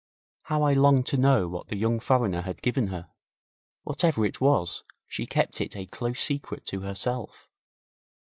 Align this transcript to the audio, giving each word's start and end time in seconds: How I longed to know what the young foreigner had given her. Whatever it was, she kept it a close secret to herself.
How 0.45 0.63
I 0.63 0.73
longed 0.73 1.05
to 1.09 1.15
know 1.17 1.47
what 1.47 1.67
the 1.67 1.75
young 1.77 1.99
foreigner 1.99 2.41
had 2.41 2.63
given 2.63 2.87
her. 2.87 3.11
Whatever 3.83 4.25
it 4.25 4.41
was, 4.41 4.83
she 5.05 5.27
kept 5.27 5.61
it 5.61 5.75
a 5.75 5.85
close 5.85 6.19
secret 6.19 6.65
to 6.69 6.79
herself. 6.79 7.47